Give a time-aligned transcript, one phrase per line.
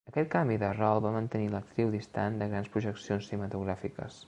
[0.09, 4.19] Aquest canvi de rol va mantenir l'actriu distant de grans projeccions cinematogràfiques.